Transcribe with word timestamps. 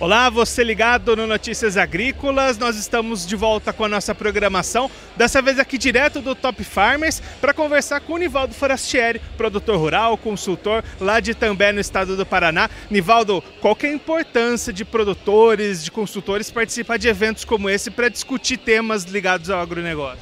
Olá, 0.00 0.30
você 0.30 0.62
ligado 0.62 1.16
no 1.16 1.26
Notícias 1.26 1.76
Agrícolas. 1.76 2.56
Nós 2.56 2.76
estamos 2.76 3.26
de 3.26 3.34
volta 3.34 3.72
com 3.72 3.84
a 3.84 3.88
nossa 3.88 4.14
programação, 4.14 4.88
dessa 5.16 5.42
vez 5.42 5.58
aqui 5.58 5.76
direto 5.76 6.20
do 6.20 6.36
Top 6.36 6.62
Farmers, 6.62 7.20
para 7.40 7.52
conversar 7.52 7.98
com 8.02 8.12
o 8.12 8.16
Nivaldo 8.16 8.54
Forastieri, 8.54 9.20
produtor 9.36 9.76
rural, 9.76 10.16
consultor 10.16 10.84
lá 11.00 11.18
de 11.18 11.34
També, 11.34 11.72
no 11.72 11.80
estado 11.80 12.16
do 12.16 12.24
Paraná. 12.24 12.70
Nivaldo, 12.88 13.42
qual 13.60 13.74
que 13.74 13.86
é 13.86 13.90
a 13.90 13.92
importância 13.92 14.72
de 14.72 14.84
produtores, 14.84 15.82
de 15.82 15.90
consultores 15.90 16.48
participar 16.48 16.96
de 16.96 17.08
eventos 17.08 17.44
como 17.44 17.68
esse 17.68 17.90
para 17.90 18.08
discutir 18.08 18.56
temas 18.56 19.02
ligados 19.02 19.50
ao 19.50 19.60
agronegócio? 19.60 20.20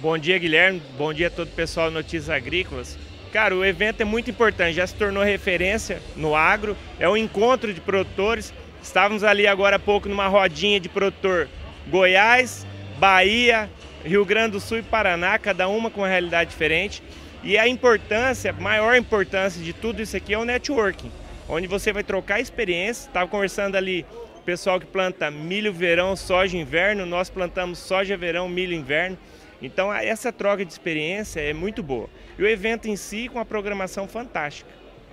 Bom 0.00 0.16
dia, 0.16 0.38
Guilherme. 0.38 0.80
Bom 0.96 1.12
dia 1.12 1.26
a 1.26 1.30
todo 1.30 1.48
o 1.48 1.52
pessoal 1.52 1.90
do 1.90 1.94
Notícias 1.94 2.30
Agrícolas. 2.30 2.96
Cara, 3.30 3.54
o 3.54 3.62
evento 3.62 4.00
é 4.00 4.04
muito 4.06 4.30
importante, 4.30 4.76
já 4.76 4.86
se 4.86 4.94
tornou 4.94 5.22
referência 5.22 6.00
no 6.16 6.34
agro, 6.34 6.74
é 6.98 7.06
um 7.06 7.14
encontro 7.14 7.74
de 7.74 7.80
produtores 7.82 8.54
Estávamos 8.82 9.24
ali 9.24 9.46
agora 9.46 9.76
há 9.76 9.78
pouco 9.78 10.08
numa 10.08 10.28
rodinha 10.28 10.80
de 10.80 10.88
produtor 10.88 11.48
Goiás, 11.88 12.66
Bahia, 12.98 13.68
Rio 14.04 14.24
Grande 14.24 14.52
do 14.52 14.60
Sul 14.60 14.78
e 14.78 14.82
Paraná, 14.82 15.38
cada 15.38 15.68
uma 15.68 15.90
com 15.90 16.00
uma 16.00 16.08
realidade 16.08 16.50
diferente. 16.50 17.02
E 17.42 17.56
a 17.56 17.68
importância, 17.68 18.52
maior 18.52 18.96
importância 18.96 19.62
de 19.62 19.72
tudo 19.72 20.02
isso 20.02 20.16
aqui 20.16 20.34
é 20.34 20.38
o 20.38 20.44
networking, 20.44 21.10
onde 21.48 21.66
você 21.66 21.92
vai 21.92 22.02
trocar 22.02 22.40
experiência. 22.40 23.08
Estava 23.08 23.28
conversando 23.28 23.76
ali 23.76 24.04
o 24.36 24.42
pessoal 24.42 24.80
que 24.80 24.86
planta 24.86 25.30
milho 25.30 25.72
verão, 25.72 26.16
soja 26.16 26.56
inverno, 26.56 27.06
nós 27.06 27.30
plantamos 27.30 27.78
soja 27.78 28.16
verão, 28.16 28.48
milho 28.48 28.74
inverno. 28.74 29.18
Então 29.60 29.92
essa 29.92 30.32
troca 30.32 30.64
de 30.64 30.72
experiência 30.72 31.40
é 31.40 31.52
muito 31.52 31.82
boa. 31.82 32.08
E 32.38 32.42
o 32.42 32.48
evento 32.48 32.88
em 32.88 32.96
si 32.96 33.28
com 33.28 33.38
a 33.38 33.44
programação 33.44 34.06
fantástica. 34.06 34.70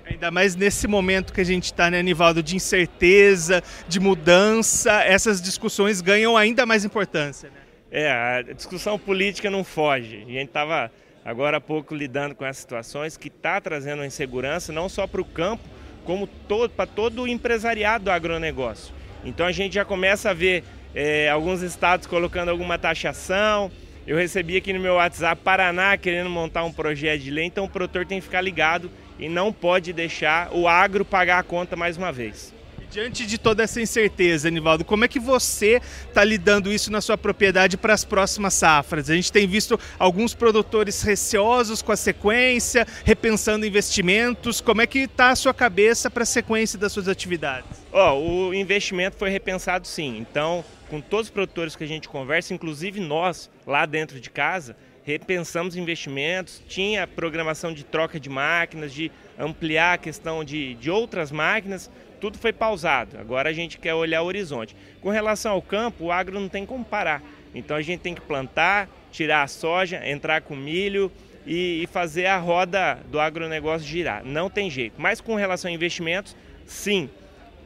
Ainda 0.08 0.30
mais 0.30 0.56
nesse 0.56 0.88
momento 0.88 1.34
que 1.34 1.42
a 1.42 1.46
gente 1.46 1.66
está, 1.66 1.90
né, 1.90 2.04
Nivaldo, 2.04 2.44
de 2.44 2.56
incerteza, 2.56 3.64
de 3.88 4.00
mudança, 4.00 5.04
essas 5.04 5.42
discussões 5.42 6.00
ganham 6.00 6.38
ainda 6.38 6.66
mais 6.66 6.86
importância. 6.86 7.50
Né? 7.50 7.56
É, 7.92 8.12
a 8.12 8.42
discussão 8.42 9.00
política 9.00 9.50
não 9.50 9.64
foge. 9.64 10.24
A 10.28 10.32
gente 10.32 10.46
estava 10.46 10.92
agora 11.24 11.58
há 11.58 11.62
pouco 11.62 11.96
lidando 11.96 12.36
com 12.36 12.46
essas 12.46 12.62
situações 12.62 13.18
que 13.18 13.30
está 13.30 13.60
trazendo 13.60 14.06
insegurança 14.06 14.72
não 14.72 14.88
só 14.88 15.08
para 15.08 15.22
o 15.22 15.26
campo, 15.26 15.64
como 16.04 16.28
todo, 16.28 16.70
para 16.70 16.86
todo 16.86 17.24
o 17.24 17.28
empresariado 17.28 18.06
do 18.06 18.12
agronegócio. 18.12 18.94
Então 19.24 19.48
a 19.48 19.52
gente 19.52 19.74
já 19.74 19.84
começa 19.84 20.30
a 20.30 20.34
ver 20.34 20.64
é, 20.94 21.30
alguns 21.30 21.64
estados 21.64 22.06
colocando 22.06 22.50
alguma 22.50 22.78
taxação. 22.78 23.72
Eu 24.06 24.18
recebi 24.18 24.56
aqui 24.56 24.72
no 24.72 24.80
meu 24.80 24.96
WhatsApp 24.96 25.42
Paraná 25.44 25.98
querendo 25.98 26.30
montar 26.30 26.64
um 26.64 26.72
projeto 26.72 27.22
de 27.22 27.32
lei, 27.32 27.46
então 27.46 27.66
o 27.66 27.70
produtor 27.70 28.06
tem 28.06 28.20
que 28.20 28.26
ficar 28.26 28.42
ligado 28.42 28.92
e 29.20 29.30
não 29.30 29.52
pode 29.52 29.94
deixar 29.94 30.52
o 30.54 30.68
agro 30.68 31.06
pagar 31.06 31.40
a 31.40 31.44
conta 31.44 31.76
mais 31.76 31.98
uma 31.98 32.12
vez. 32.12 32.54
Diante 32.92 33.26
de 33.26 33.38
toda 33.38 33.64
essa 33.64 33.82
incerteza, 33.82 34.48
Anivaldo, 34.48 34.86
como 34.86 35.04
é 35.04 35.08
que 35.08 35.20
você 35.20 35.82
está 36.08 36.24
lidando 36.24 36.72
isso 36.72 36.92
na 36.92 37.02
sua 37.02 37.18
propriedade 37.18 37.76
para 37.76 37.94
as 37.94 38.06
próximas 38.06 38.54
safras? 38.54 39.10
A 39.10 39.16
gente 39.16 39.32
tem 39.32 39.46
visto 39.46 39.78
alguns 40.00 40.34
produtores 40.34 41.02
receosos 41.02 41.82
com 41.82 41.92
a 41.92 41.98
sequência, 41.98 42.88
repensando 43.04 43.66
investimentos. 43.66 44.62
Como 44.62 44.82
é 44.82 44.88
que 44.88 45.00
está 45.00 45.32
a 45.32 45.36
sua 45.36 45.54
cabeça 45.54 46.10
para 46.10 46.24
a 46.24 46.26
sequência 46.26 46.80
das 46.80 46.94
suas 46.94 47.10
atividades? 47.10 47.70
Oh, 47.92 48.48
o 48.48 48.54
investimento 48.54 49.18
foi 49.18 49.30
repensado 49.30 49.88
sim. 49.88 50.18
Então, 50.18 50.64
com 50.90 51.02
todos 51.02 51.28
os 51.28 51.32
produtores 51.32 51.76
que 51.76 51.84
a 51.84 51.88
gente 51.88 52.08
conversa, 52.08 52.54
inclusive 52.54 53.00
nós 53.00 53.50
lá 53.68 53.86
dentro 53.86 54.20
de 54.22 54.30
casa, 54.30 54.76
repensamos 55.06 55.76
investimentos, 55.76 56.64
tinha 56.68 57.06
programação 57.06 57.72
de 57.72 57.86
troca 57.86 58.20
de 58.20 58.28
máquinas, 58.28 58.92
de 58.92 59.12
ampliar 59.38 59.94
a 59.94 59.98
questão 60.00 60.44
de, 60.44 60.74
de 60.74 60.90
outras 60.90 61.32
máquinas, 61.32 61.92
tudo 62.20 62.40
foi 62.40 62.52
pausado. 62.52 63.18
Agora 63.20 63.50
a 63.50 63.54
gente 63.54 63.78
quer 63.78 63.94
olhar 63.94 64.24
o 64.24 64.26
horizonte. 64.26 64.76
Com 65.02 65.10
relação 65.10 65.52
ao 65.52 65.62
campo, 65.62 66.06
o 66.06 66.12
agro 66.12 66.40
não 66.40 66.50
tem 66.50 66.66
como 66.66 66.84
parar. 66.84 67.22
Então 67.54 67.78
a 67.78 67.84
gente 67.84 68.00
tem 68.00 68.16
que 68.16 68.22
plantar, 68.22 68.90
tirar 69.12 69.44
a 69.44 69.48
soja, 69.48 70.02
entrar 70.10 70.42
com 70.42 70.56
milho 70.56 71.12
e, 71.46 71.84
e 71.84 71.88
fazer 71.88 72.26
a 72.26 72.38
roda 72.38 72.98
do 73.12 73.20
agronegócio 73.20 73.88
girar. 73.88 74.26
Não 74.26 74.50
tem 74.50 74.72
jeito. 74.72 74.96
Mas 74.98 75.22
com 75.22 75.36
relação 75.36 75.70
a 75.70 75.74
investimentos, 75.74 76.36
sim, 76.66 77.08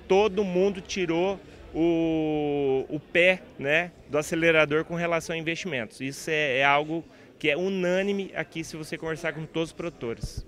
todo 0.09 0.43
mundo 0.43 0.81
tirou 0.81 1.39
o, 1.73 2.85
o 2.89 2.99
pé 2.99 3.41
né, 3.57 3.91
do 4.09 4.17
acelerador 4.17 4.83
com 4.83 4.95
relação 4.95 5.33
a 5.33 5.39
investimentos. 5.39 6.01
Isso 6.01 6.29
é, 6.29 6.57
é 6.57 6.65
algo 6.65 7.05
que 7.39 7.49
é 7.49 7.57
unânime 7.57 8.31
aqui 8.35 8.63
se 8.63 8.75
você 8.75 8.97
conversar 8.97 9.33
com 9.33 9.45
todos 9.45 9.69
os 9.69 9.73
produtores. 9.73 10.45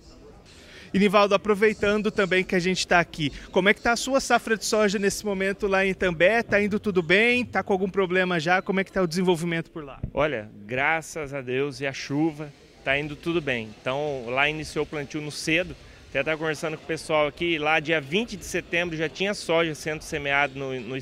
E 0.93 0.99
Nivaldo, 0.99 1.33
aproveitando 1.33 2.11
também 2.11 2.43
que 2.43 2.53
a 2.53 2.59
gente 2.59 2.79
está 2.79 2.99
aqui, 2.99 3.31
como 3.49 3.69
é 3.69 3.73
que 3.73 3.79
está 3.79 3.93
a 3.93 3.95
sua 3.95 4.19
safra 4.19 4.57
de 4.57 4.65
soja 4.65 4.99
nesse 4.99 5.25
momento 5.25 5.65
lá 5.65 5.85
em 5.85 5.93
També? 5.93 6.39
Está 6.39 6.61
indo 6.61 6.77
tudo 6.81 7.01
bem? 7.01 7.43
Está 7.43 7.63
com 7.63 7.71
algum 7.71 7.89
problema 7.89 8.41
já? 8.41 8.61
Como 8.61 8.81
é 8.81 8.83
que 8.83 8.89
está 8.89 9.01
o 9.01 9.07
desenvolvimento 9.07 9.71
por 9.71 9.85
lá? 9.85 10.01
Olha, 10.13 10.51
graças 10.65 11.33
a 11.33 11.39
Deus 11.39 11.79
e 11.79 11.87
a 11.87 11.93
chuva, 11.93 12.51
está 12.77 12.99
indo 12.99 13.15
tudo 13.15 13.39
bem. 13.39 13.69
Então 13.81 14.25
lá 14.27 14.49
iniciou 14.49 14.83
o 14.83 14.87
plantio 14.87 15.21
no 15.21 15.31
cedo. 15.31 15.73
Até 16.09 16.19
estava 16.19 16.37
conversando 16.37 16.75
com 16.75 16.83
o 16.83 16.87
pessoal 16.87 17.25
aqui, 17.25 17.57
lá 17.57 17.79
dia 17.79 18.01
20 18.01 18.35
de 18.35 18.43
setembro 18.43 18.97
já 18.97 19.07
tinha 19.07 19.33
soja 19.33 19.73
sendo 19.73 20.01
semeado 20.01 20.59
no, 20.59 20.77
no, 20.77 20.97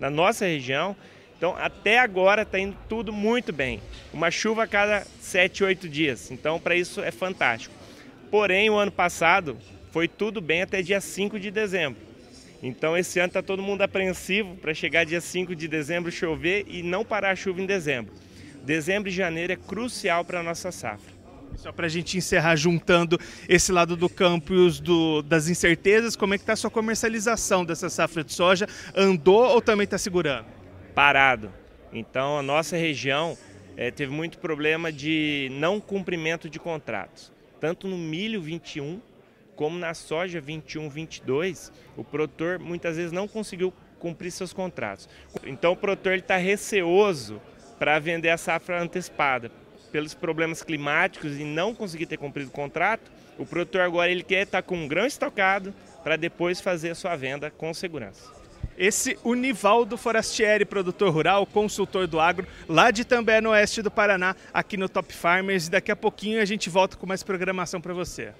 na 0.00 0.08
nossa 0.08 0.46
região 0.46 0.96
então, 1.36 1.54
até 1.58 1.98
agora 1.98 2.42
está 2.42 2.58
indo 2.58 2.76
tudo 2.88 3.12
muito 3.12 3.52
bem. 3.52 3.80
Uma 4.12 4.30
chuva 4.30 4.64
a 4.64 4.66
cada 4.66 5.06
7, 5.20 5.64
8 5.64 5.88
dias. 5.88 6.30
Então, 6.30 6.58
para 6.58 6.76
isso 6.76 7.00
é 7.00 7.10
fantástico. 7.10 7.74
Porém, 8.30 8.70
o 8.70 8.76
ano 8.76 8.92
passado 8.92 9.58
foi 9.92 10.08
tudo 10.08 10.40
bem 10.40 10.62
até 10.62 10.80
dia 10.80 11.00
5 11.00 11.38
de 11.38 11.50
dezembro. 11.50 12.00
Então, 12.62 12.96
esse 12.96 13.18
ano 13.18 13.28
está 13.28 13.42
todo 13.42 13.62
mundo 13.62 13.82
apreensivo 13.82 14.56
para 14.56 14.72
chegar 14.72 15.04
dia 15.04 15.20
5 15.20 15.54
de 15.54 15.68
dezembro 15.68 16.10
chover 16.10 16.64
e 16.66 16.82
não 16.82 17.04
parar 17.04 17.32
a 17.32 17.36
chuva 17.36 17.60
em 17.60 17.66
dezembro. 17.66 18.14
Dezembro 18.64 19.10
e 19.10 19.12
janeiro 19.12 19.52
é 19.52 19.56
crucial 19.56 20.24
para 20.24 20.40
a 20.40 20.42
nossa 20.42 20.72
safra. 20.72 21.12
Só 21.56 21.70
para 21.70 21.86
a 21.86 21.88
gente 21.90 22.16
encerrar 22.16 22.56
juntando 22.56 23.20
esse 23.48 23.70
lado 23.70 23.96
do 23.96 24.08
campo 24.08 24.54
e 24.54 24.56
os 24.56 24.80
do, 24.80 25.22
das 25.22 25.48
incertezas, 25.48 26.16
como 26.16 26.34
é 26.34 26.38
que 26.38 26.42
está 26.42 26.54
a 26.54 26.56
sua 26.56 26.70
comercialização 26.70 27.64
dessa 27.64 27.90
safra 27.90 28.24
de 28.24 28.32
soja? 28.32 28.66
Andou 28.96 29.44
ou 29.44 29.60
também 29.60 29.84
está 29.84 29.98
segurando? 29.98 30.53
Parado. 30.94 31.52
Então 31.92 32.38
a 32.38 32.42
nossa 32.42 32.76
região 32.76 33.36
é, 33.76 33.90
teve 33.90 34.12
muito 34.12 34.38
problema 34.38 34.92
de 34.92 35.48
não 35.52 35.80
cumprimento 35.80 36.48
de 36.48 36.58
contratos. 36.58 37.32
Tanto 37.60 37.88
no 37.88 37.96
milho 37.96 38.40
21 38.40 39.00
como 39.56 39.78
na 39.78 39.94
soja 39.94 40.40
21, 40.40 40.88
22, 40.88 41.72
o 41.96 42.02
produtor 42.02 42.58
muitas 42.58 42.96
vezes 42.96 43.12
não 43.12 43.28
conseguiu 43.28 43.72
cumprir 43.98 44.30
seus 44.30 44.52
contratos. 44.52 45.08
Então 45.44 45.72
o 45.72 45.76
produtor 45.76 46.14
está 46.14 46.36
receoso 46.36 47.40
para 47.78 47.98
vender 47.98 48.30
a 48.30 48.36
safra 48.36 48.82
antecipada. 48.82 49.50
Pelos 49.92 50.12
problemas 50.12 50.60
climáticos 50.60 51.38
e 51.38 51.44
não 51.44 51.72
conseguir 51.72 52.06
ter 52.06 52.16
cumprido 52.16 52.48
o 52.48 52.52
contrato, 52.52 53.12
o 53.38 53.46
produtor 53.46 53.82
agora 53.82 54.10
ele 54.10 54.24
quer 54.24 54.42
estar 54.42 54.60
tá 54.60 54.66
com 54.66 54.76
um 54.76 54.88
grão 54.88 55.06
estocado 55.06 55.72
para 56.02 56.16
depois 56.16 56.60
fazer 56.60 56.90
a 56.90 56.94
sua 56.96 57.14
venda 57.14 57.48
com 57.48 57.72
segurança. 57.72 58.43
Esse 58.76 59.18
Univaldo 59.24 59.96
Forastieri, 59.96 60.64
produtor 60.64 61.12
rural, 61.12 61.46
consultor 61.46 62.06
do 62.06 62.18
agro, 62.18 62.46
lá 62.68 62.90
de 62.90 63.04
També, 63.04 63.40
no 63.40 63.50
oeste 63.50 63.82
do 63.82 63.90
Paraná, 63.90 64.34
aqui 64.52 64.76
no 64.76 64.88
Top 64.88 65.12
Farmers. 65.12 65.68
Daqui 65.68 65.92
a 65.92 65.96
pouquinho 65.96 66.40
a 66.40 66.44
gente 66.44 66.68
volta 66.68 66.96
com 66.96 67.06
mais 67.06 67.22
programação 67.22 67.80
para 67.80 67.94
você. 67.94 68.32